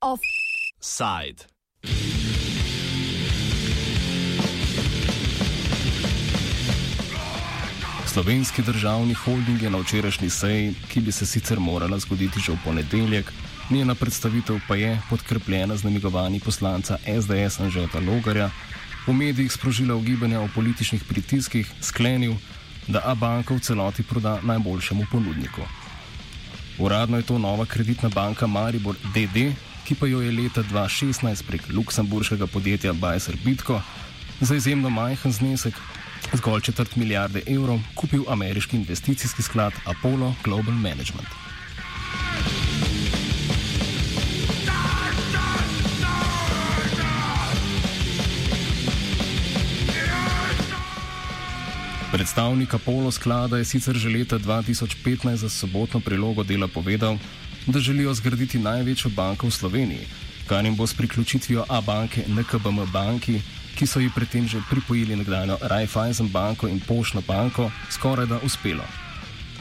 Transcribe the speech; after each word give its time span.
Offside. 0.00 1.44
Slovenski 8.06 8.62
državni 8.62 9.14
holding 9.14 9.62
je 9.62 9.70
na 9.70 9.78
včerajšnji 9.78 10.30
seji, 10.30 10.74
ki 10.92 11.00
bi 11.00 11.12
se 11.12 11.26
sicer 11.26 11.60
morala 11.60 11.98
zgoditi 11.98 12.40
že 12.40 12.52
v 12.52 12.56
ponedeljek, 12.64 13.32
njena 13.70 13.94
predstavitev 13.94 14.60
pa 14.68 14.76
je 14.76 15.00
podkrepljena 15.10 15.76
z 15.76 15.84
namigovanji 15.84 16.40
poslanca 16.40 16.98
SDS 17.22 17.60
Anžeta 17.60 17.98
Logarja, 17.98 18.50
v 19.06 19.12
medijih 19.12 19.52
sprožila 19.52 19.94
ugibanja 19.94 20.40
o 20.40 20.48
političnih 20.54 21.04
pritiskih, 21.04 21.70
sklenil, 21.80 22.34
da 22.88 23.00
Abanka 23.04 23.54
v 23.54 23.60
celoti 23.60 24.02
proda 24.02 24.38
najboljšemu 24.42 25.06
ponudniku. 25.10 25.62
Uradno 26.78 27.16
je 27.16 27.22
to 27.22 27.38
nova 27.38 27.66
kreditna 27.66 28.08
banka 28.08 28.46
Maribor 28.46 28.96
DD, 29.14 29.52
ki 29.84 29.94
pa 29.94 30.06
jo 30.06 30.20
je 30.20 30.32
leta 30.32 30.62
2016 30.62 31.44
prek 31.46 31.68
luksemburškega 31.72 32.46
podjetja 32.46 32.92
Bajser 32.92 33.36
Bitko 33.44 33.80
za 34.40 34.56
izjemno 34.56 34.90
majhen 34.90 35.32
znesek 35.32 35.74
zgolj 36.32 36.60
četrt 36.60 36.96
milijarde 36.96 37.42
evrov 37.46 37.80
kupil 37.94 38.24
ameriški 38.28 38.76
investicijski 38.76 39.42
sklad 39.42 39.72
Apollo 39.84 40.34
Global 40.44 40.74
Management. 40.74 41.43
Predstavnik 52.14 52.74
Apollo 52.74 53.10
sklada 53.10 53.58
je 53.58 53.64
sicer 53.66 53.98
že 53.98 54.06
leta 54.06 54.38
2015 54.38 55.34
za 55.34 55.50
sobotno 55.50 55.98
prilogo 55.98 56.46
dela 56.46 56.70
povedal, 56.70 57.18
da 57.66 57.82
želijo 57.82 58.14
zgraditi 58.14 58.58
največjo 58.58 59.10
banko 59.10 59.50
v 59.50 59.50
Sloveniji, 59.50 60.06
kar 60.46 60.64
jim 60.64 60.76
bo 60.76 60.86
s 60.86 60.94
priključitvijo 60.94 61.66
A 61.68 61.80
banke 61.80 62.22
NKBM 62.28 62.86
banki 62.92 63.42
ki 63.74 63.86
so 63.86 63.98
ji 63.98 64.10
predtem 64.14 64.46
že 64.46 64.62
pripojili 64.70 65.16
nekdanjo 65.16 65.58
Raiffeisen 65.60 66.30
banko 66.30 66.68
in 66.70 66.80
Poštno 66.80 67.22
banko, 67.26 67.70
skoraj 67.90 68.26
da 68.26 68.38
uspelo. 68.46 68.84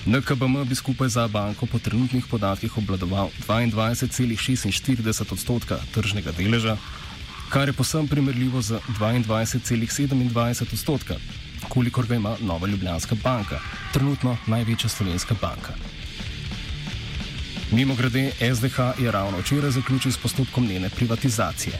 NKBM 0.05 0.61
bi 0.69 0.75
skupaj 0.75 1.09
za 1.09 1.27
banko 1.27 1.65
po 1.65 1.79
trenutnih 1.79 2.25
podatkih 2.29 2.77
obladoval 2.77 3.29
22,46 3.47 5.33
odstotka 5.33 5.79
tržnega 5.93 6.31
deleža, 6.37 6.77
kar 7.49 7.67
je 7.67 7.73
posebno 7.73 8.07
primerljivo 8.07 8.61
z 8.61 8.77
22,27 8.99 10.73
odstotka, 10.73 11.15
kolikor 11.69 12.05
ga 12.05 12.15
ima 12.15 12.35
Nova 12.41 12.67
Ljubljanska 12.67 13.15
banka, 13.23 13.59
trenutno 13.93 14.37
največja 14.47 14.89
slovenska 14.89 15.35
banka. 15.41 15.73
Mimo 17.71 17.95
grede, 17.95 18.31
SDH 18.55 18.79
je 18.99 19.11
ravno 19.11 19.37
včeraj 19.37 19.71
zaključil 19.71 20.11
s 20.11 20.17
postopkom 20.17 20.65
njene 20.65 20.89
privatizacije. 20.89 21.79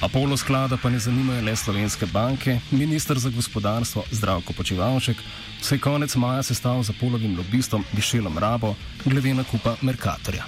Apollo 0.00 0.36
sklada 0.36 0.76
pa 0.82 0.90
ne 0.90 0.98
zanimajo 0.98 1.42
le 1.42 1.56
slovenske 1.56 2.06
banke, 2.06 2.58
ministr 2.70 3.18
za 3.18 3.30
gospodarstvo 3.30 4.04
Zdravko 4.10 4.52
Počivalšek 4.52 5.16
se 5.60 5.74
je 5.74 5.78
konec 5.78 6.16
maja 6.16 6.42
sestal 6.42 6.82
z 6.82 6.90
Apollovim 6.90 7.36
lobistom 7.36 7.84
Mišelom 7.92 8.38
Rabo 8.38 8.74
glede 9.04 9.34
nakupa 9.34 9.76
Merkatorja. 9.82 10.44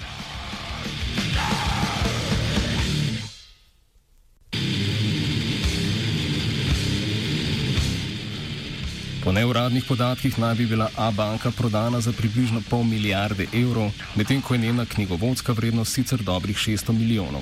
Po 9.25 9.31
neuradnih 9.33 9.81
podatkih 9.89 10.37
naj 10.37 10.53
bi 10.55 10.65
bila 10.69 10.85
A 11.01 11.09
banka 11.11 11.49
prodana 11.51 11.97
za 12.01 12.11
približno 12.13 12.61
pol 12.69 12.83
milijarde 12.83 13.47
evrov, 13.53 13.89
medtem 14.15 14.41
ko 14.41 14.53
je 14.53 14.59
njena 14.61 14.85
knjigovodska 14.85 15.53
vrednost 15.53 15.93
sicer 15.93 16.21
dobrih 16.21 16.57
600 16.57 16.93
milijonov. 16.93 17.41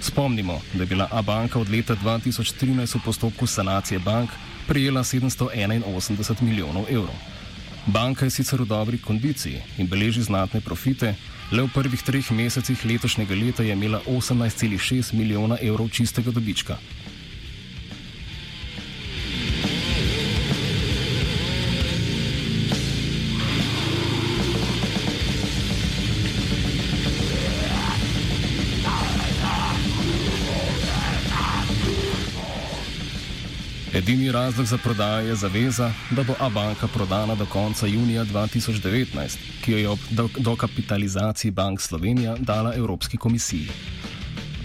Spomnimo, 0.00 0.60
da 0.72 0.82
je 0.82 0.86
bila 0.86 1.08
Abanka 1.12 1.58
od 1.58 1.70
leta 1.70 1.94
2013 1.96 2.98
v 2.98 3.00
postopku 3.04 3.46
sanacije 3.46 3.98
bank 3.98 4.30
prejela 4.66 5.04
781 5.04 6.42
milijonov 6.42 6.84
evrov. 6.90 7.14
Banka 7.86 8.24
je 8.24 8.30
sicer 8.30 8.62
v 8.62 8.66
dobri 8.66 8.98
kondiciji 8.98 9.62
in 9.78 9.86
beleži 9.86 10.22
znatne 10.22 10.60
profite, 10.60 11.14
le 11.52 11.62
v 11.62 11.70
prvih 11.74 12.02
treh 12.02 12.30
mesecih 12.30 12.84
letošnjega 12.84 13.34
leta 13.34 13.62
je 13.62 13.72
imela 13.72 14.00
18,6 14.06 15.14
milijona 15.14 15.58
evrov 15.62 15.88
čistega 15.88 16.30
dobička. 16.30 16.76
Edini 33.94 34.32
razlog 34.32 34.66
za 34.66 34.78
prodajo 34.78 35.28
je 35.28 35.34
zaveza, 35.34 35.92
da 36.10 36.22
bo 36.22 36.34
Abanka 36.40 36.88
prodana 36.88 37.34
do 37.34 37.46
konca 37.46 37.86
junija 37.86 38.24
2019, 38.24 39.36
ki 39.64 39.72
jo 39.72 39.78
je 39.78 39.88
ob 39.88 39.98
dokapitalizaciji 40.38 41.50
Bank 41.50 41.80
Slovenija 41.80 42.36
dala 42.38 42.74
Evropski 42.74 43.16
komisiji. 43.16 43.68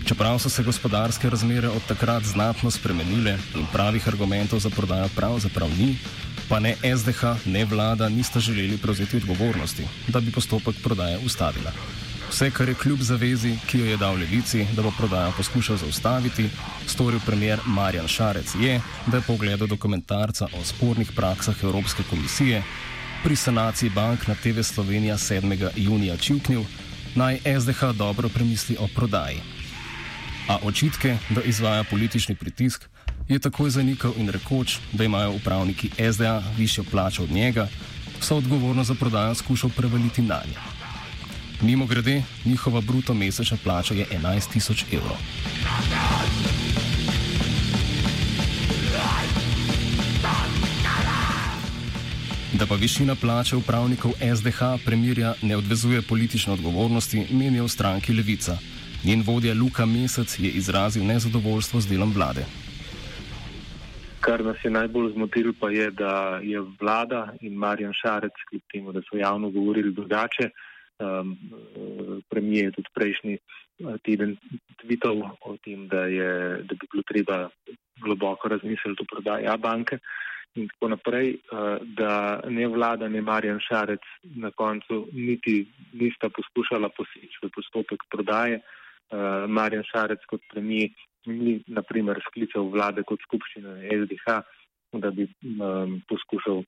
Čeprav 0.06 0.40
so 0.40 0.50
se 0.50 0.64
gospodarske 0.64 1.30
razmere 1.30 1.70
od 1.70 1.86
takrat 1.88 2.24
znatno 2.24 2.72
spremenile 2.72 3.38
in 3.56 3.66
pravih 3.74 4.08
argumentov 4.08 4.60
za 4.60 4.70
prodajo 4.70 5.10
pravzaprav 5.16 5.70
ni, 5.80 5.98
pa 6.50 6.60
ne 6.60 6.76
SDH, 6.98 7.46
ne 7.46 7.66
vlada 7.66 8.10
nista 8.10 8.40
želeli 8.40 8.78
prevzeti 8.78 9.18
odgovornosti, 9.18 9.88
da 10.08 10.20
bi 10.20 10.32
postopek 10.32 10.76
prodaje 10.84 11.18
ustavila. 11.26 11.72
Vse, 12.30 12.52
kar 12.52 12.70
je 12.70 12.76
kljub 12.76 13.02
zavezi, 13.02 13.56
ki 13.68 13.80
jo 13.80 13.86
je 13.86 13.98
dal 13.98 14.16
levici, 14.16 14.66
da 14.76 14.82
bo 14.82 14.92
prodajo 14.98 15.32
poskušal 15.38 15.78
zaustaviti, 15.78 16.50
storil 16.88 17.20
premier 17.26 17.60
Marjan 17.66 18.08
Šarec, 18.08 18.54
je, 18.62 18.82
da 19.08 19.18
je 19.18 19.24
po 19.28 19.34
ogledu 19.34 19.68
dokumentarca 19.68 20.46
o 20.46 20.64
spornih 20.64 21.12
praksah 21.16 21.64
Evropske 21.64 22.04
komisije 22.10 22.64
pri 23.24 23.36
sanaciji 23.36 23.90
bank 23.90 24.28
na 24.28 24.36
TV 24.36 24.62
Slovenija 24.62 25.18
7. 25.18 25.70
junija 25.76 26.18
čivknil, 26.18 26.64
naj 27.16 27.40
SDH 27.60 27.84
dobro 27.98 28.30
premisli 28.30 28.78
o 28.80 28.88
prodaji. 28.96 29.42
A 30.48 30.58
očitke, 30.64 31.18
da 31.30 31.42
izvaja 31.42 31.84
politični 31.84 32.36
pritisk, 32.36 32.86
je 33.28 33.40
takoj 33.40 33.70
zanikal 33.70 34.14
in 34.18 34.30
rekoč, 34.30 34.78
da 34.92 35.04
imajo 35.04 35.32
upravniki 35.32 35.90
SDA 36.14 36.44
višjo 36.58 36.84
plačo 36.92 37.24
od 37.24 37.32
njega, 37.32 37.68
so 38.22 38.38
odgovorno 38.38 38.84
za 38.84 38.94
prodajo 38.94 39.36
skušal 39.36 39.70
prevaliti 39.78 40.22
na 40.22 40.42
njega. 40.48 40.79
Mimo 41.62 41.86
grede, 41.86 42.24
njihova 42.46 42.82
bruto 42.82 43.14
mesečna 43.14 43.58
plača 43.64 43.94
je 43.94 44.06
11 44.06 44.54
tisoč 44.54 44.84
evrov. 44.94 45.18
Da 52.60 52.66
pa 52.66 52.76
višina 52.76 53.16
plače 53.16 53.56
upravnikov 53.56 54.12
SDH 54.36 54.60
premirja 54.86 55.34
ne 55.42 55.58
odvezuje 55.58 56.02
politične 56.02 56.54
odgovornosti, 56.54 57.28
menijo 57.32 57.64
v 57.64 57.70
stranki 57.70 58.14
Levica. 58.14 58.58
Njen 59.04 59.24
vodja 59.28 59.54
Luka 59.54 59.86
Mesec 59.86 60.40
je 60.40 60.50
izrazil 60.50 61.06
nezadovoljstvo 61.06 61.82
z 61.82 61.88
delom 61.88 62.14
vlade. 62.14 62.46
Kar 64.20 64.44
nas 64.44 64.58
je 64.64 64.72
najbolj 64.72 65.14
zmotilo, 65.14 65.54
pa 65.60 65.70
je, 65.70 65.92
da 65.92 66.40
je 66.44 66.60
vlada 66.82 67.34
in 67.42 67.54
Marjan 67.54 67.94
Šarec, 68.02 68.34
kljub 68.50 68.62
temu, 68.72 68.92
da 68.92 69.02
so 69.02 69.18
javno 69.18 69.50
govorili 69.50 69.92
drugače, 69.92 70.50
um, 71.00 71.38
premijer 72.30 72.66
je 72.66 72.72
tudi 72.72 72.94
prejšnji 72.94 73.36
uh, 73.38 73.96
teden 74.04 74.38
tvitev 74.82 75.24
o 75.42 75.58
tem, 75.64 75.88
da, 75.88 76.06
je, 76.06 76.32
da 76.64 76.76
bi 76.76 76.90
bilo 76.92 77.04
treba 77.08 77.50
globoko 78.02 78.48
razmisliti 78.48 79.04
o 79.04 79.10
prodaji 79.12 79.48
A 79.48 79.58
banke 79.58 80.00
in 80.56 80.68
tako 80.68 80.88
naprej, 80.96 81.36
uh, 81.52 81.78
da 81.98 82.42
ne 82.50 82.68
vlada, 82.68 83.08
ne 83.08 83.22
Marjan 83.22 83.60
Šarec 83.60 84.06
na 84.36 84.52
koncu 84.52 85.08
niti 85.14 85.66
nista 85.94 86.30
poskušala 86.30 86.90
poseči 86.90 87.44
v 87.44 87.52
postopek 87.56 88.04
prodaje. 88.10 88.62
Uh, 89.10 89.46
Marjan 89.48 89.84
Šarec 89.84 90.26
kot 90.30 90.42
premijer 90.54 90.92
ni, 91.26 91.60
naprimer, 91.68 92.20
sklical 92.30 92.70
vlade 92.74 93.04
kot 93.08 93.22
skupščina 93.28 93.80
SDH 93.84 94.40
da 94.94 95.12
bi 95.12 95.24
um, 95.24 96.02
poskušal 96.10 96.58
uh, 96.58 96.66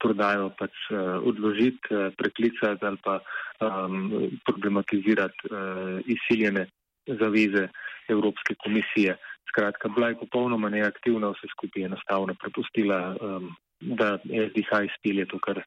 prodajo 0.00 0.50
pač 0.58 0.72
uh, 0.90 1.20
odložiti, 1.28 1.94
uh, 1.94 2.12
preklicati 2.16 2.86
ali 2.86 2.96
pa 3.04 3.20
um, 3.60 4.12
problematizirati 4.46 5.38
uh, 5.50 6.00
izsiljene 6.06 6.66
zaveze 7.06 7.68
Evropske 8.08 8.54
komisije. 8.64 9.16
Skratka, 9.48 9.88
bila 9.88 10.08
je 10.08 10.18
popolnoma 10.18 10.68
neaktivna, 10.68 11.28
vse 11.28 11.50
skupaj 11.52 11.84
enostavno 11.84 12.34
prepustila, 12.34 13.16
um, 13.20 13.50
da 13.80 14.18
SDH 14.18 14.84
izpilje 14.88 15.26
to, 15.26 15.38
kar 15.38 15.62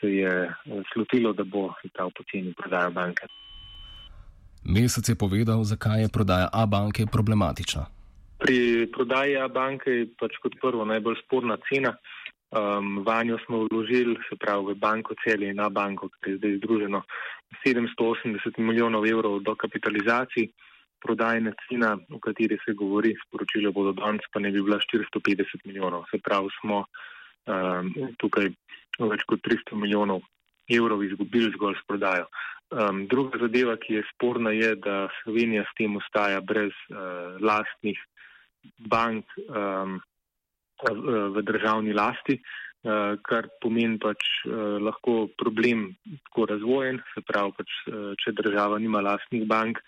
se 0.00 0.14
je 0.14 0.32
uh, 0.46 0.82
slutilo, 0.92 1.32
da 1.32 1.44
bo 1.44 1.68
ta 1.92 2.08
poceni 2.18 2.54
prodaja 2.54 2.90
banke. 2.90 3.26
Mesec 4.64 5.08
je 5.08 5.14
povedal, 5.14 5.64
zakaj 5.64 6.02
je 6.02 6.08
prodaja 6.08 6.48
A 6.52 6.66
banke 6.66 7.06
problematična. 7.06 7.97
Pri 8.38 8.86
prodaji 8.94 9.34
banke 9.50 9.90
je 9.90 10.06
pač 10.18 10.38
kot 10.42 10.54
prvo 10.62 10.84
najbolj 10.86 11.18
sporna 11.24 11.58
cena. 11.68 11.96
Um, 12.48 13.02
vanjo 13.04 13.36
smo 13.44 13.66
vložili, 13.68 14.14
se 14.24 14.36
pravi, 14.40 14.72
v 14.72 14.78
banko 14.80 15.14
celje 15.20 15.50
in 15.50 15.58
na 15.60 15.68
banko, 15.68 16.08
ki 16.22 16.30
je 16.30 16.36
zdaj 16.38 16.54
združeno 16.62 17.02
780 17.66 18.56
milijonov 18.58 19.04
evrov 19.04 19.42
do 19.44 19.54
kapitalizacij. 19.54 20.48
Prodajna 21.04 21.52
cena, 21.66 21.92
o 22.10 22.18
kateri 22.18 22.56
se 22.64 22.72
govori, 22.72 23.12
sporočilo 23.26 23.72
bodo 23.72 23.92
danes, 23.92 24.24
pa 24.32 24.40
ne 24.40 24.50
bi 24.50 24.62
bila 24.62 24.78
450 24.80 25.66
milijonov. 25.68 26.06
Se 26.10 26.18
pravi, 26.24 26.48
smo 26.60 26.86
um, 26.86 27.92
tukaj 28.18 28.48
več 28.98 29.26
kot 29.28 29.44
300 29.44 29.76
milijonov 29.76 30.24
evrov 30.72 31.04
izgubili 31.04 31.52
zgolj 31.52 31.76
s 31.76 31.86
prodajo. 31.86 32.30
Um, 32.70 33.04
druga 33.08 33.38
zadeva, 33.44 33.76
ki 33.76 33.98
je 33.98 34.06
sporna, 34.14 34.50
je, 34.56 34.72
da 34.76 35.08
Slovenija 35.22 35.64
s 35.68 35.76
tem 35.76 35.96
ostaja 36.00 36.40
brez 36.40 36.72
uh, 36.88 37.36
lastnih 37.40 38.00
bank 38.90 39.24
um, 39.48 39.98
v 41.34 41.42
državni 41.42 41.92
lasti, 41.92 42.38
uh, 42.38 43.16
kar 43.26 43.48
pomeni 43.62 43.98
pač 43.98 44.22
uh, 44.46 44.78
lahko 44.82 45.28
problem 45.40 45.88
tako 46.28 46.46
razvojen, 46.52 47.00
se 47.14 47.24
pravi, 47.26 47.56
pač, 47.58 47.78
uh, 47.90 48.12
če 48.22 48.36
država 48.38 48.78
nima 48.78 49.02
lastnih 49.02 49.46
bank, 49.46 49.80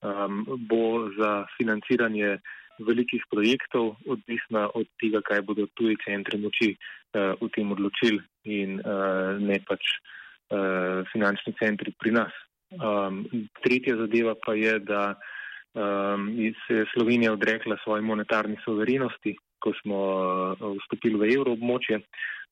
um, 0.00 0.44
bo 0.70 1.10
za 1.18 1.44
financiranje 1.58 2.38
velikih 2.78 3.22
projektov 3.30 3.96
odvisna 4.06 4.68
od 4.74 4.86
tega, 5.02 5.20
kaj 5.26 5.42
bodo 5.42 5.66
tuji 5.74 5.98
centri 6.04 6.38
moči 6.38 6.74
uh, 6.74 7.34
v 7.40 7.50
tem 7.54 7.72
odločili 7.74 8.22
in 8.44 8.78
uh, 8.80 9.34
ne 9.40 9.58
pač 9.66 9.82
uh, 10.54 11.02
finančni 11.12 11.56
centri 11.58 11.92
pri 11.98 12.14
nas. 12.22 12.34
Um, 12.68 13.24
tretja 13.64 13.96
zadeva 13.96 14.36
pa 14.44 14.54
je, 14.54 14.78
da 14.78 15.16
um, 15.78 16.52
se 16.66 16.74
je 16.74 16.90
Slovenija 16.94 17.32
odrekla 17.32 17.76
svoji 17.84 18.02
monetarni 18.02 18.56
soverenosti, 18.64 19.36
ko 19.58 19.72
smo 19.82 19.98
uh, 19.98 20.76
vstopili 20.82 21.18
v 21.18 21.32
evroobmočje. 21.36 22.00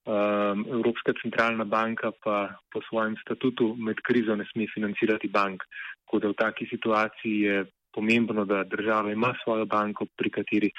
Um, 0.06 0.66
Evropska 0.70 1.12
centralna 1.22 1.64
banka 1.64 2.12
pa 2.24 2.54
po 2.72 2.80
svojem 2.88 3.16
statutu 3.24 3.74
med 3.78 3.98
krizo 4.06 4.36
ne 4.36 4.46
sme 4.52 4.66
financirati 4.74 5.28
bank. 5.28 5.62
Tako 6.04 6.18
da 6.18 6.28
v 6.28 6.38
taki 6.38 6.66
situaciji 6.70 7.40
je 7.40 7.64
pomembno, 7.94 8.44
da 8.44 8.64
država 8.64 9.12
ima 9.12 9.34
svojo 9.44 9.66
banko, 9.66 10.06
pri 10.16 10.30
kateri 10.30 10.70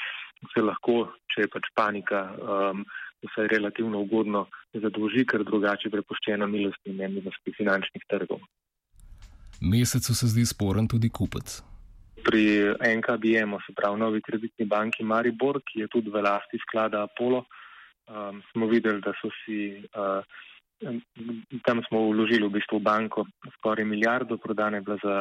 se 0.53 0.61
lahko, 0.61 1.11
če 1.33 1.41
je 1.43 1.51
pač 1.51 1.67
panika, 1.75 2.21
um, 2.37 2.85
vsaj 3.25 3.47
relativno 3.51 3.99
ugodno 4.05 4.45
zadolži, 4.73 5.25
ker 5.25 5.43
drugače 5.43 5.89
prepoščena 5.89 6.47
milosti 6.47 6.93
in 6.93 7.01
nemilosti 7.01 7.55
finančnih 7.57 8.05
trgov. 8.07 8.39
Mesecu 9.61 10.15
se 10.15 10.29
zdi 10.29 10.45
sporen 10.45 10.87
tudi 10.87 11.09
kupec 11.09 11.57
pri 12.27 12.75
NKBM-u, 12.97 13.59
se 13.63 13.73
pravi 13.75 13.99
Novi 13.99 14.21
kreditni 14.21 14.67
banki 14.67 15.03
Maribor, 15.07 15.61
ki 15.63 15.85
je 15.85 15.87
tudi 15.93 16.11
v 16.11 16.23
lasti 16.25 16.59
sklada 16.65 17.05
Apollo, 17.07 17.45
um, 18.11 18.41
smo 18.51 18.67
videli, 18.67 19.01
da 19.01 19.15
so 19.21 19.31
si. 19.43 19.79
Uh, 19.95 20.21
Tam 21.65 21.79
smo 21.87 22.03
vložili 22.13 22.45
v 22.45 22.53
bistvu 22.53 22.77
banko 22.85 23.23
skoraj 23.55 23.81
milijardo, 23.81 24.35
prodane 24.37 24.77
bila 24.85 24.99
za 25.01 25.15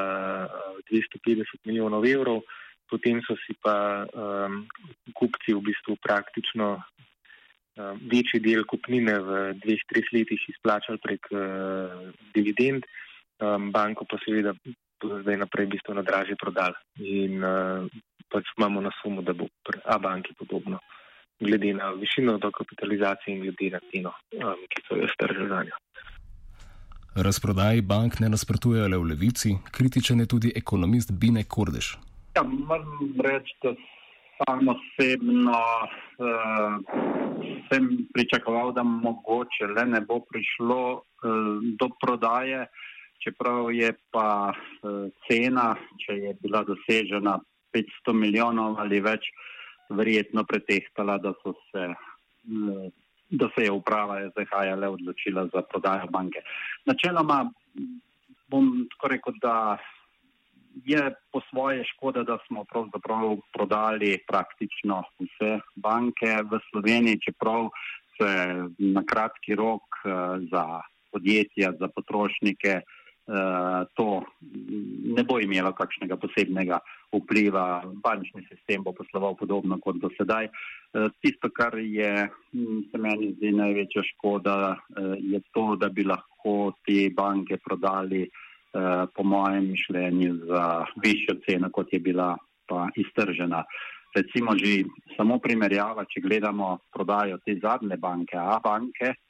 250 0.93 1.65
milijonov 1.65 2.05
evrov, 2.05 2.43
potem 2.93 3.23
so 3.25 3.33
si 3.41 3.57
pa 3.65 4.05
um, 4.05 4.67
kupci 5.17 5.57
v 5.57 5.63
bistvu 5.65 5.97
praktično 6.05 6.67
um, 6.77 7.97
večji 8.05 8.43
del 8.45 8.69
kupnine 8.69 9.17
v 9.17 9.41
dveh, 9.65 9.81
treh 9.89 10.13
letih 10.13 10.45
izplačali 10.53 11.01
prek 11.01 11.25
uh, 11.33 12.05
dividend, 12.37 12.85
banko 13.73 14.05
pa 14.05 14.21
seveda 14.21 14.53
zdaj 15.23 15.37
naprej 15.37 15.67
bistveno 15.67 16.03
dražje 16.03 16.37
prodali. 16.41 16.75
In 16.99 17.45
uh, 17.45 17.87
pač 18.33 18.45
imamo 18.59 18.81
na 18.81 18.91
sumu, 19.03 19.23
da 19.23 19.33
bo 19.33 19.49
pri 19.65 19.81
A-banki 19.85 20.35
podobno, 20.39 20.79
glede 21.41 21.73
na 21.75 21.91
višino 21.91 22.39
dokapitalizacije 22.39 23.37
in 23.37 23.43
glede 23.43 23.71
na 23.77 23.81
ceno, 23.91 24.13
um, 24.41 24.63
ki 24.69 24.83
so 24.89 24.97
jo 24.97 25.09
stržili 25.15 25.49
za 25.49 25.63
njo. 25.65 25.77
Razprodaji 27.17 27.81
bank 27.81 28.21
ne 28.21 28.29
nasprotujejo 28.29 28.89
le 28.89 28.99
v 28.99 29.11
levici, 29.13 29.57
kritičen 29.73 30.21
je 30.21 30.27
tudi 30.27 30.53
ekonomist 30.57 31.13
Bine 31.13 31.45
Kordeš. 31.49 31.97
Ja, 32.37 32.43
moram 32.43 33.15
reči, 33.25 33.55
da 33.63 33.73
sam 34.37 34.69
osebno 34.69 35.57
uh, 35.57 36.77
sem 37.71 37.89
pričakoval, 38.13 38.73
da 38.77 38.83
mogoče 38.83 39.71
le 39.77 39.87
ne 39.87 40.01
bo 40.01 40.21
prišlo 40.21 40.81
uh, 40.93 41.01
do 41.81 41.89
prodaje 42.03 42.67
čeprav 43.25 43.73
je 43.75 43.93
pa 44.11 44.53
uh, 44.53 45.09
cena, 45.27 45.75
če 46.03 46.19
je 46.23 46.35
bila 46.43 46.63
dosežena 46.67 47.39
500 47.75 48.15
milijonov 48.15 48.79
ali 48.81 49.01
več, 49.05 49.29
verjetno 49.91 50.45
pretehtala, 50.45 51.19
da, 51.23 51.33
se, 51.43 51.85
uh, 51.91 52.87
da 53.31 53.51
se 53.55 53.67
je 53.67 53.75
uprava 53.75 54.21
SDH 54.31 54.65
le 54.81 54.89
odločila 54.97 55.47
za 55.53 55.63
prodajo 55.63 56.09
banke. 56.11 56.43
Načeloma 56.87 57.45
bom 58.51 58.73
tako 58.95 59.13
rekel, 59.15 59.39
da 59.43 59.79
je 60.87 61.03
po 61.33 61.41
svoje 61.51 61.85
škoda, 61.95 62.23
da 62.23 62.37
smo 62.47 62.65
pravzaprav 62.69 63.39
prodali 63.55 64.19
praktično 64.29 65.03
vse 65.23 65.57
banke 65.77 66.37
v 66.51 66.61
Sloveniji, 66.71 67.23
čeprav 67.31 67.71
se 68.17 68.35
na 68.79 69.03
kratki 69.07 69.55
rok 69.55 69.83
uh, 70.05 70.37
za 70.51 70.83
podjetja, 71.13 71.73
za 71.81 71.89
potrošnike 71.89 72.81
Eh, 72.81 72.96
to 73.95 74.23
ne 75.17 75.23
bo 75.27 75.41
imelo 75.43 75.73
kakšnega 75.75 76.17
posebnega 76.17 76.79
vpliva. 77.11 77.83
Bančni 78.03 78.47
sistem 78.47 78.85
bo 78.87 78.93
posloval 78.95 79.35
podobno 79.35 79.79
kot 79.83 79.99
do 79.99 80.11
sedaj. 80.15 80.47
Eh, 80.47 81.09
tisto, 81.21 81.51
kar 81.51 81.75
je, 81.79 82.29
hm, 82.55 82.81
se 82.91 82.99
meni 82.99 83.33
zdi 83.37 83.53
največja 83.53 84.03
škoda, 84.15 84.77
eh, 84.77 85.17
je 85.35 85.41
to, 85.53 85.77
da 85.77 85.89
bi 85.89 86.05
lahko 86.05 86.73
te 86.87 87.11
banke 87.11 87.59
prodali, 87.59 88.29
po 89.15 89.23
mojem 89.25 89.71
mišljenju, 89.71 90.35
za 90.51 90.85
višjo 91.01 91.35
ceno, 91.47 91.71
kot 91.73 91.93
je 91.93 91.99
bila 91.99 92.37
pa 92.69 92.91
iztržena. 92.93 93.63
Recimo 94.13 94.53
že 94.53 94.85
samo 95.17 95.39
primerjava, 95.41 96.05
če 96.05 96.21
gledamo 96.21 96.79
prodajo 96.93 97.39
te 97.41 97.57
zadnje 97.63 97.97
banke, 97.97 98.37
A 98.37 98.61
banke, 98.61 99.15
Eh, 99.15 99.26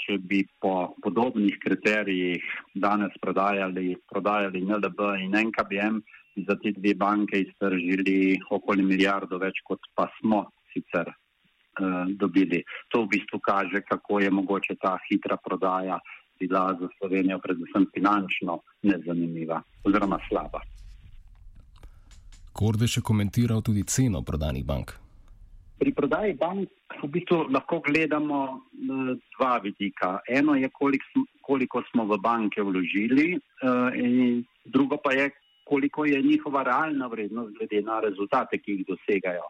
če 0.00 0.18
bi 0.18 0.42
po 0.60 0.94
podobnih 1.04 1.58
kriterijih 1.60 2.44
danes 2.74 3.12
prodajali, 3.20 3.96
prodajali 4.08 4.62
NLB 4.64 5.00
in 5.24 5.36
NKBM, 5.48 6.00
bi 6.34 6.44
za 6.48 6.56
te 6.62 6.72
dve 6.76 6.94
banke 6.94 7.40
iztržili 7.42 8.38
okoli 8.50 8.84
milijardo 8.86 9.38
več, 9.38 9.60
kot 9.64 9.90
pa 9.94 10.08
smo 10.18 10.44
sicer 10.72 11.10
uh, 11.10 12.06
dobili. 12.20 12.62
To 12.94 13.04
v 13.04 13.12
bistvu 13.16 13.40
kaže, 13.44 13.82
kako 13.84 14.20
je 14.20 14.30
mogoče 14.30 14.78
ta 14.80 14.96
hitra 15.08 15.36
prodaja 15.36 15.98
bila 16.38 16.70
za 16.80 16.88
Slovenijo 16.98 17.40
predvsem 17.42 17.86
finančno 17.94 18.60
nezanimiva 18.82 19.62
oziroma 19.84 20.18
slaba. 20.28 20.62
Kordeš 22.52 22.96
je 22.96 23.02
komentiral 23.02 23.62
tudi 23.62 23.82
ceno 23.82 24.22
prodanih 24.22 24.64
bank. 24.64 25.07
Pri 25.78 25.92
prodaji 25.94 26.34
bank 26.34 26.68
v 27.02 27.08
bistvu 27.08 27.46
lahko 27.54 27.78
gledamo 27.86 28.38
uh, 28.58 29.12
dva 29.38 29.58
vidika. 29.62 30.18
Eno 30.26 30.56
je, 30.58 30.70
kolik, 30.74 31.02
koliko 31.42 31.82
smo 31.90 32.04
v 32.10 32.18
banke 32.18 32.62
vložili, 32.62 33.36
uh, 33.38 33.94
in 33.94 34.42
drugo 34.64 34.98
pa 34.98 35.12
je, 35.14 35.30
koliko 35.64 36.04
je 36.04 36.22
njihova 36.22 36.62
realna 36.62 37.06
vrednost 37.06 37.54
glede 37.58 37.82
na 37.86 38.00
rezultate, 38.00 38.58
ki 38.58 38.72
jih 38.72 38.86
dosegajo. 38.88 39.46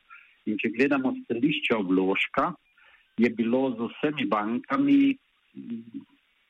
In 0.47 0.59
če 0.61 0.73
gledamo 0.77 1.15
stališče 1.25 1.77
obložka, 1.77 2.53
je 3.19 3.31
bilo 3.31 3.71
z 3.77 3.89
vsemi 3.93 4.27
bankami 4.29 5.17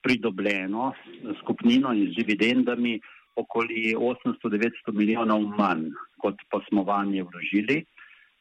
pridobljeno 0.02 0.92
skupnino 1.40 1.92
in 1.94 2.10
z 2.10 2.18
dividendami 2.22 2.98
okoli 3.36 3.94
800-900 3.94 4.92
milijonov 4.92 5.46
manj, 5.58 5.88
kot 6.18 6.34
pa 6.50 6.60
smo 6.68 6.82
vanje 6.82 7.22
vložili. 7.22 7.84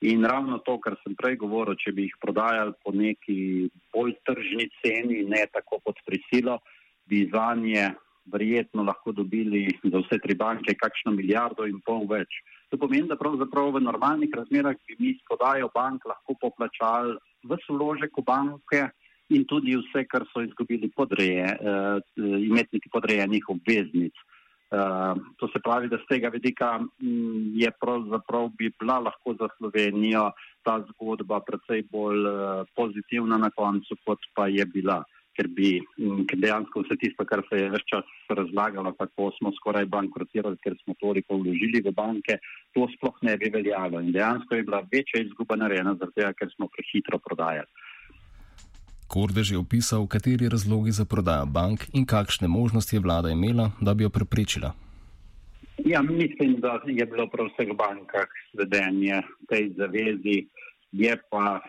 In 0.05 0.25
ravno 0.29 0.59
to, 0.61 0.77
kar 0.77 0.93
sem 1.01 1.15
prej 1.17 1.39
govoril, 1.41 1.77
če 1.81 1.91
bi 1.97 2.05
jih 2.05 2.17
prodajali 2.21 2.75
po 2.85 2.93
neki 2.93 3.37
bolj 3.93 4.13
tržni 4.29 4.67
ceni, 4.81 5.23
ne 5.25 5.41
tako 5.49 5.79
pod 5.81 5.97
prisilo, 6.05 6.59
bi 7.09 7.23
za 7.33 7.55
nje 7.57 7.95
verjetno 8.31 8.83
lahko 8.83 9.11
dobili 9.11 9.65
za 9.83 9.97
vse 10.03 10.19
tri 10.21 10.35
banke 10.35 10.75
kakšno 10.75 11.15
milijardo 11.15 11.65
in 11.65 11.79
pol 11.85 12.05
več. 12.09 12.41
To 12.69 12.77
pomeni, 12.77 13.07
da 13.07 13.17
pravzaprav 13.17 13.71
v 13.73 13.81
normalnih 13.87 14.33
razmerah 14.35 14.75
bi 14.85 14.97
mi 14.99 15.15
s 15.15 15.23
prodajo 15.25 15.71
bank 15.73 16.05
lahko 16.05 16.35
poplačali 16.41 17.15
vse 17.47 17.73
vložek 17.73 18.19
v 18.19 18.25
banke 18.27 18.81
in 19.33 19.43
tudi 19.47 19.75
vse, 19.75 20.05
kar 20.07 20.27
so 20.31 20.43
izgubili 20.43 20.91
podreje, 20.93 21.47
uh, 21.57 21.99
imetniki 22.19 22.91
podrejenih 22.91 23.49
obveznic. 23.51 24.15
Uh, 24.67 25.15
to 25.39 25.47
se 25.47 25.61
pravi, 25.63 25.87
da 25.87 25.95
z 25.97 26.09
tega 26.09 26.29
vidika 26.29 26.73
mm, 26.79 27.55
je 27.55 27.69
pravzaprav 27.79 28.49
bi 28.59 28.67
bila 28.79 28.99
lahko 28.99 29.33
za 29.39 29.47
Slovenijo 29.57 30.31
ta 30.63 30.81
zgodba 30.89 31.39
precej 31.39 31.85
bolj 31.91 32.27
uh, 32.27 32.65
pozitivna 32.75 33.37
na 33.37 33.49
koncu, 33.49 33.95
kot 34.05 34.19
pa 34.35 34.47
je 34.51 34.65
bila. 34.65 35.03
ker 35.37 35.47
bi 35.53 35.77
ker 36.29 36.39
dejansko 36.41 36.81
vse 36.81 36.97
tisto, 36.97 37.25
kar 37.29 37.43
se 37.49 37.59
je 37.61 37.69
več 37.69 37.85
čas 37.91 38.07
razlagalo, 38.39 38.93
kako 38.97 39.29
smo 39.37 39.51
skoraj 39.59 39.85
bankrotirali, 39.93 40.57
ker 40.63 40.75
smo 40.81 40.97
toliko 41.03 41.37
vložili 41.37 41.83
v 41.85 41.93
banke, 41.93 42.39
to 42.73 42.87
sploh 42.95 43.21
ne 43.27 43.37
bi 43.37 43.51
veljalo. 43.53 44.01
In 44.01 44.09
dejansko 44.15 44.57
je 44.57 44.65
bila 44.65 44.81
večja 44.93 45.21
izguba 45.21 45.59
narejena, 45.61 45.93
zato 46.01 46.31
ker 46.39 46.49
smo 46.55 46.71
prehitro 46.73 47.21
prodajali. 47.21 47.69
Kordež 49.07 49.51
je 49.51 49.57
opisal, 49.57 50.07
kateri 50.07 50.49
razlogi 50.49 50.91
za 50.91 51.05
prodajo 51.05 51.45
bank 51.45 51.87
in 51.93 52.05
kakšne 52.05 52.47
možnosti 52.47 52.95
je 52.95 52.99
vlada 52.99 53.29
imela, 53.29 53.71
da 53.81 53.93
bi 53.93 54.03
jo 54.03 54.09
preprečila. 54.09 54.73
Ja, 55.85 56.01
mislim, 56.01 56.59
da 56.59 56.81
je 56.85 57.05
bilo 57.05 57.27
prav 57.29 57.47
vseh 57.47 57.71
bankah 57.77 58.27
sledenje 58.51 59.21
tej 59.49 59.73
zavezi. 59.77 60.47
Je 60.91 61.17
pa 61.29 61.61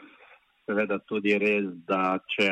seveda 0.69 0.99
tudi 1.09 1.33
res, 1.41 1.67
da 1.89 2.19
če 2.35 2.51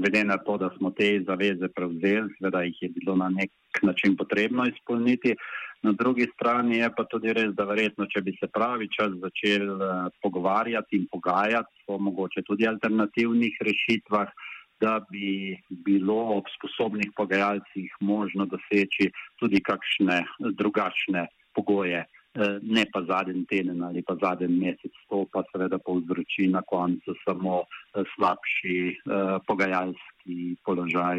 glede 0.00 0.24
na 0.24 0.38
to, 0.46 0.56
da 0.62 0.70
smo 0.78 0.90
te 0.96 1.12
zaveze 1.28 1.68
prevzeli, 1.76 2.32
seveda 2.38 2.64
jih 2.64 2.82
je 2.86 2.90
bilo 2.96 3.16
na 3.20 3.28
nek 3.32 3.52
način 3.84 4.16
potrebno 4.16 4.66
izpolniti. 4.70 5.36
Na 5.84 5.92
drugi 5.92 6.26
strani 6.32 6.80
je 6.80 6.88
pa 6.96 7.04
tudi 7.04 7.32
res, 7.36 7.52
da 7.54 7.66
verjetno, 7.68 8.08
če 8.10 8.22
bi 8.24 8.32
se 8.40 8.48
pravi 8.48 8.88
čas 8.90 9.12
začel 9.20 9.68
uh, 9.76 10.08
pogovarjati 10.24 10.96
in 10.96 11.04
pogajati 11.12 11.84
o 11.92 11.98
mogoče 12.00 12.42
tudi 12.48 12.66
alternativnih 12.66 13.60
rešitvah, 13.68 14.32
da 14.80 14.98
bi 15.12 15.56
bilo 15.84 16.16
ob 16.36 16.48
sposobnih 16.56 17.12
pogajalcih 17.16 17.92
možno 18.00 18.48
doseči 18.48 19.12
tudi 19.40 19.60
kakšne 19.64 20.22
drugačne 20.58 21.28
pogoje. 21.56 22.02
Eh, 22.36 22.58
ne 22.62 22.84
pa 22.92 23.00
zadnji 23.08 23.46
teden 23.48 23.82
ali 23.82 24.02
pa 24.02 24.12
zadnji 24.20 24.58
mesec, 24.60 24.92
to 25.08 25.24
pa 25.32 25.40
seveda 25.48 25.78
povzroči 25.78 26.48
na 26.52 26.60
koncu 26.62 27.14
samo 27.24 27.62
eh, 27.64 28.04
slabši 28.12 28.76
eh, 28.92 29.38
pogajalski 29.46 30.56
položaj 30.66 31.18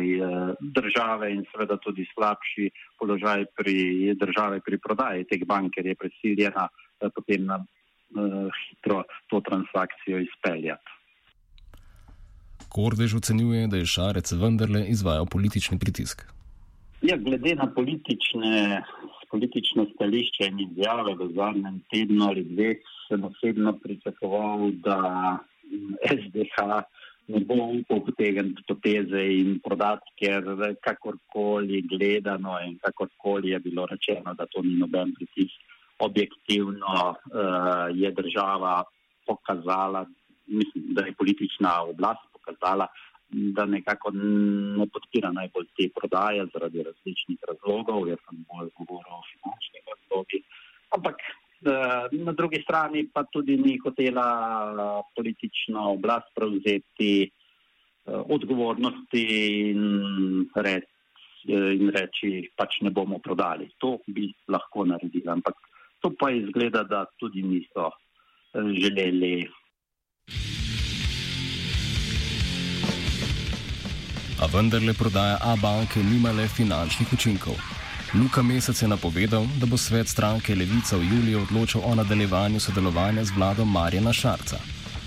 države 0.62 1.32
in 1.34 1.42
seveda 1.52 1.78
tudi 1.82 2.06
slabši 2.14 2.70
položaj 3.00 3.46
pri 3.58 4.14
države 4.14 4.62
pri 4.62 4.78
prodaji 4.78 5.26
teh 5.32 5.42
bank, 5.48 5.74
ker 5.74 5.86
je 5.86 5.96
prisiljena 5.96 6.68
potem 7.16 7.46
na 7.46 7.58
hitro 8.60 9.04
to 9.30 9.42
transakcijo 9.42 10.20
izpeljati. 10.20 10.92
Kordež 12.70 13.16
ocenjuje, 13.16 13.68
da 13.68 13.78
je 13.78 13.86
Šarec 13.86 14.32
vendarle 14.32 14.86
izvajal 14.88 15.26
politični 15.26 15.80
pritisk. 15.80 16.26
Ja, 17.02 17.18
glede 17.18 17.56
na 17.56 17.68
politične 17.74 18.84
politično 19.32 19.86
stališče 19.94 20.48
in 20.52 20.60
izjave 20.66 21.16
v 21.20 21.30
zadnjem 21.36 21.82
tednu 21.92 22.30
ali 22.30 22.44
dveh, 22.44 22.78
sem 23.08 23.24
osebno 23.24 23.74
pričakoval, 23.84 24.72
da 24.84 25.00
SDH 26.08 26.84
ne 27.28 27.40
bo 27.44 27.56
upal 27.76 28.00
potegniti 28.08 28.64
poteze 28.68 29.24
in 29.40 29.58
prodati, 29.64 30.14
ker 30.20 30.46
kakorkoli 30.84 31.82
gledano 31.92 32.56
in 32.64 32.78
kakorkoli 32.84 33.52
je 33.52 33.60
bilo 33.60 33.86
rečeno, 33.86 34.34
da 34.34 34.48
to 34.48 34.64
ni 34.64 34.78
noben 34.80 35.14
pritisk. 35.16 35.56
Objektivno 36.00 36.94
uh, 37.10 37.90
je 37.92 38.12
država 38.12 38.84
pokazala, 39.26 40.06
mislim, 40.48 40.84
da 40.96 41.06
je 41.06 41.16
politična 41.18 41.82
oblast 41.84 42.24
pokazala, 42.32 42.88
da 43.30 43.66
nekako 43.66 44.12
ne 44.14 44.88
podpira 44.94 45.32
najbolj 45.32 45.66
te 45.78 45.90
prodaje 45.96 46.46
zaradi 46.54 46.84
različnih 46.84 47.40
razlogov. 47.48 48.08
Jaz 48.08 48.22
sem 48.30 48.46
bolj 48.48 48.70
govoril 48.80 49.14
o 49.20 49.24
finančnih 49.32 49.84
razlogih. 49.92 50.44
Ampak 50.96 51.16
eh, 51.22 52.18
na 52.24 52.32
drugi 52.32 52.62
strani 52.64 53.08
pa 53.14 53.26
tudi 53.32 53.58
ni 53.58 53.78
hotela 53.84 54.28
eh, 54.28 55.02
politično 55.16 55.92
oblast 55.98 56.32
prevzeti 56.36 57.14
eh, 57.24 57.32
odgovornosti 58.38 59.26
in 59.72 60.48
reči. 60.56 60.94
In 61.48 61.94
reči, 61.96 62.50
pač 62.60 62.82
ne 62.84 62.90
bomo 62.92 63.22
prodali. 63.24 63.70
To 63.80 64.00
bi 64.12 64.26
lahko 64.52 64.84
naredili, 64.84 65.30
ampak 65.32 65.56
to 66.04 66.12
pa 66.20 66.28
izgleda, 66.36 66.82
da 66.84 67.06
tudi 67.20 67.40
niso 67.40 67.86
želeli 68.52 69.48
A 74.40 74.46
vendarle 74.46 74.94
prodaja 74.94 75.38
A-banke 75.42 76.04
nima 76.04 76.32
le 76.32 76.48
finančnih 76.48 77.14
učinkov. 77.14 77.56
Luka 78.14 78.42
Mesec 78.42 78.82
je 78.82 78.88
napovedal, 78.88 79.48
da 79.58 79.66
bo 79.66 79.78
svet 79.78 80.08
stranke 80.08 80.56
Levica 80.56 80.98
v 80.98 81.04
juliju 81.04 81.42
odločil 81.42 81.82
o 81.84 81.96
nadaljevanju 81.96 82.60
sodelovanja 82.60 83.24
z 83.24 83.34
vladom 83.36 83.72
Marjana 83.72 84.14
Šarca. 84.14 84.60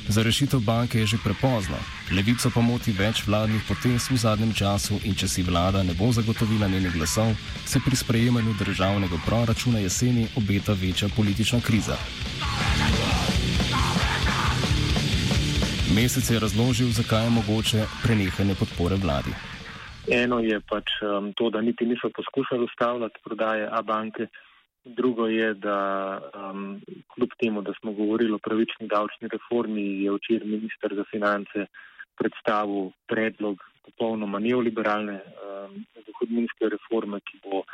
Za 0.08 0.22
rešitev 0.22 0.60
banke 0.60 0.98
je 0.98 1.06
že 1.06 1.18
prepozno, 1.24 1.78
Levico 2.10 2.50
pa 2.50 2.60
moti 2.60 2.92
več 2.92 3.22
vladnih 3.26 3.62
potez 3.68 4.10
v 4.10 4.18
zadnjem 4.18 4.52
času 4.52 4.98
in 5.06 5.14
če 5.14 5.28
si 5.28 5.42
vlada 5.46 5.82
ne 5.82 5.94
bo 5.94 6.10
zagotovila 6.12 6.66
njenih 6.68 6.92
glasov, 6.92 7.30
se 7.66 7.78
pri 7.78 7.96
sprejemanju 7.96 8.58
državnega 8.58 9.22
proračuna 9.26 9.78
jeseni 9.78 10.26
obeta 10.36 10.72
večja 10.72 11.08
politična 11.16 11.60
kriza. 11.60 11.96
Mesec 15.90 16.30
je 16.30 16.38
razložil, 16.38 16.90
zakaj 16.94 17.24
je 17.26 17.30
mogoče 17.30 17.80
prenehanje 18.04 18.54
podpore 18.54 18.96
vladi. 19.04 19.32
Eno 20.06 20.38
je 20.38 20.60
pač 20.70 20.86
um, 21.02 21.32
to, 21.34 21.50
da 21.50 21.60
niti 21.60 21.86
niso 21.86 22.10
poskušali 22.14 22.64
ustavljati 22.64 23.18
prodaje 23.24 23.66
A-banke. 23.78 24.26
Drugo 24.84 25.26
je, 25.26 25.54
da 25.54 25.78
um, 26.20 26.80
kljub 27.14 27.30
temu, 27.42 27.62
da 27.62 27.72
smo 27.80 27.92
govorili 27.92 28.32
o 28.32 28.38
pravični 28.38 28.86
davčni 28.86 29.28
reformi, 29.34 30.02
je 30.04 30.14
včeraj 30.14 30.48
minister 30.48 30.94
za 30.94 31.04
finance 31.10 31.66
predstavil 32.18 32.90
predlog 33.10 33.58
popolnoma 33.84 34.38
neoliberalne 34.38 35.18
um, 35.18 35.84
dohodninske 36.06 36.70
reforme, 36.76 37.18
ki 37.26 37.42
bo 37.42 37.56
uh, 37.58 37.66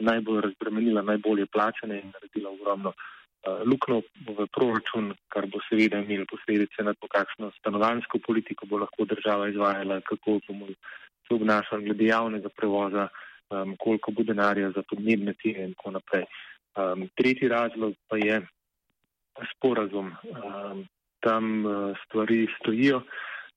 najbolj 0.00 0.40
razbremenila 0.40 1.02
najbolje 1.02 1.46
plačane 1.46 2.02
in 2.04 2.12
naredila 2.12 2.50
ogromno 2.50 2.92
Eh, 2.92 3.21
luknjo 3.42 4.02
v 4.26 4.46
proračun, 4.54 5.12
kar 5.28 5.46
bo 5.50 5.58
seveda 5.68 5.98
imelo 5.98 6.26
posledice 6.30 6.84
na 6.86 6.94
to, 6.94 7.08
kakšno 7.10 7.50
stanovansko 7.58 8.20
politiko 8.22 8.66
bo 8.66 8.78
lahko 8.84 9.04
država 9.04 9.48
izvajala, 9.50 10.00
kako 10.06 10.38
bomo 10.46 10.66
se 11.26 11.34
obnašali 11.34 11.84
glede 11.84 12.06
javnega 12.06 12.48
prevoza, 12.48 13.08
um, 13.50 13.76
koliko 13.76 14.12
bo 14.12 14.22
denarja 14.22 14.70
za 14.70 14.82
podnebne 14.88 15.34
cilje 15.42 15.64
in 15.64 15.74
tako 15.74 15.90
naprej. 15.98 16.24
Um, 16.76 17.08
tretji 17.18 17.48
razlog 17.48 17.94
pa 18.08 18.16
je 18.16 18.40
sporazum. 19.56 20.14
Um, 20.30 20.86
tam 21.20 21.66
uh, 21.66 21.96
stvari 22.04 22.46
stojijo. 22.60 23.02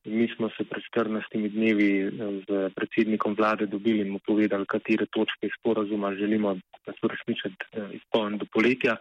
Mi 0.05 0.27
smo 0.35 0.49
se 0.49 0.63
pred 0.69 0.83
14 0.95 1.49
dnevi 1.49 2.11
z 2.47 2.69
predsednikom 2.75 3.33
vlade 3.33 3.65
dobili 3.65 4.01
in 4.05 4.11
mu 4.13 4.19
povedali, 4.19 4.65
katere 4.65 5.05
točke 5.05 5.49
sporazuma 5.59 6.13
želimo 6.13 6.57
uresničiti 7.03 7.65
uh, 7.77 7.89
izpolniti 7.93 8.45
do 8.45 8.49
poletja. 8.53 8.97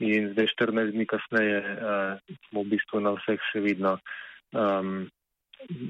In 0.00 0.32
zdaj, 0.32 0.48
14 0.56 0.92
dni 0.96 1.06
kasneje, 1.06 1.60
uh, 1.60 2.36
smo 2.48 2.64
v 2.64 2.72
bistvu 2.72 3.00
na 3.04 3.12
vseh 3.18 3.40
še 3.52 3.60
vedno 3.60 3.98
um, 4.56 5.04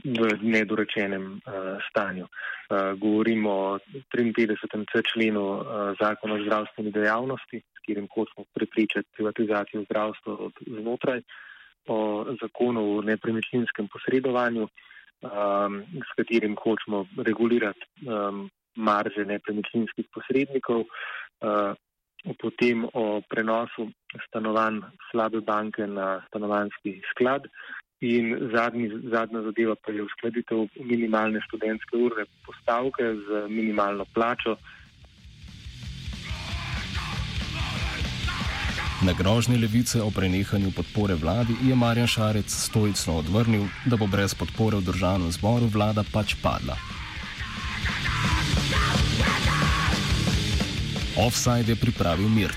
v 0.02 0.20
nedorečenem 0.42 1.38
uh, 1.38 1.78
stanju. 1.90 2.26
Uh, 2.26 2.98
govorimo 2.98 3.50
o 3.50 3.78
53. 4.10 5.02
členu 5.06 5.44
uh, 5.46 5.62
zakona 6.00 6.34
o 6.34 6.42
zdravstveni 6.42 6.90
dejavnosti, 6.90 7.62
s 7.62 7.78
katerim 7.78 8.08
hočemo 8.10 8.46
prepričati 8.54 9.08
privatizacijo 9.14 9.84
zdravstva 9.86 10.32
od 10.34 10.58
znotraj, 10.66 11.22
o 11.86 11.98
zakonu 12.42 12.98
o 12.98 13.02
nepremičninskem 13.02 13.88
posredovanju, 13.88 14.66
um, 14.66 15.82
s 16.02 16.10
katerim 16.18 16.56
hočemo 16.58 17.06
regulirati 17.22 17.86
um, 18.10 18.50
marže 18.74 19.22
nepremičninskih 19.24 20.10
posrednikov. 20.10 20.82
Uh, 21.40 21.78
potem 22.38 22.84
o 22.92 23.20
prenosu 23.28 23.90
stanovanj 24.28 24.80
slabe 25.10 25.40
banke 25.40 25.86
na 25.86 26.20
stanovanski 26.28 27.00
sklad 27.10 27.46
in 28.00 28.50
zadnji, 28.54 28.90
zadnja 29.12 29.42
zadeva 29.42 29.74
pa 29.76 29.92
je 29.92 30.02
uskladitev 30.02 30.66
minimalne 30.80 31.40
študentske 31.48 31.96
urne 31.96 32.24
postavke 32.46 33.04
z 33.26 33.46
minimalno 33.48 34.04
plačo. 34.14 34.56
Na 39.00 39.12
grožnje 39.16 39.56
levice 39.56 40.02
o 40.02 40.10
prenehanju 40.10 40.70
podpore 40.76 41.14
vladi 41.14 41.56
je 41.64 41.76
Marjan 41.76 42.06
Šarec 42.06 42.52
stoično 42.52 43.16
odvrnil, 43.16 43.64
da 43.84 43.96
bo 43.96 44.06
brez 44.06 44.34
podpore 44.34 44.76
v 44.76 44.84
državnem 44.92 45.32
zboru 45.32 45.72
vlada 45.72 46.04
pač 46.12 46.36
padla. 46.42 46.99
Offside 51.20 51.68
je 51.68 51.76
pripravil 51.76 52.28
Mirt. 52.28 52.56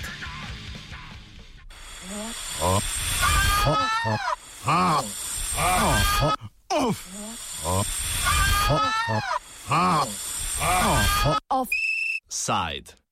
Offside. 11.50 13.03